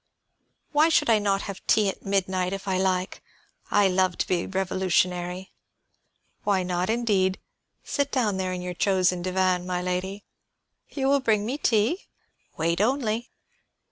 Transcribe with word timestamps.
Why 0.71 0.89
should 0.89 1.11
I 1.11 1.19
not 1.19 1.43
have 1.43 1.61
tea 1.67 1.87
at 1.87 2.03
midnight, 2.03 2.53
if 2.53 2.67
I 2.67 2.79
like? 2.79 3.21
I 3.69 3.87
love 3.87 4.17
to 4.17 4.27
be 4.27 4.47
revolutionary." 4.47 5.51
"Why 6.43 6.63
not, 6.63 6.89
indeed? 6.89 7.39
Sit 7.83 8.11
down 8.11 8.37
there 8.37 8.51
in 8.51 8.63
your 8.63 8.73
chosen 8.73 9.21
divan, 9.21 9.63
my 9.67 9.79
lady." 9.79 10.23
"You 10.89 11.07
will 11.07 11.19
bring 11.19 11.45
me 11.45 11.59
tea?" 11.59 12.07
"Wait 12.57 12.81
only." 12.81 13.29